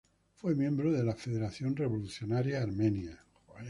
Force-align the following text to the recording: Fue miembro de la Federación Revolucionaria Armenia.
Fue 0.33 0.55
miembro 0.55 0.91
de 0.91 1.03
la 1.03 1.13
Federación 1.13 1.75
Revolucionaria 1.75 2.63
Armenia. 2.63 3.23